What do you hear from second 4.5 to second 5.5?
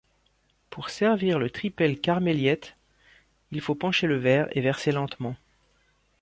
et verser lentement.